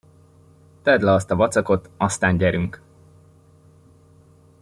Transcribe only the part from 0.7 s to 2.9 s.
Tedd le azt a vacakot, aztán gyerünk!